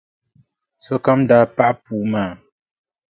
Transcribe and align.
Sokam 0.85 1.19
daa 1.29 1.45
paɣi 1.55 1.73
puu 1.83 2.01
maa. 2.11 2.31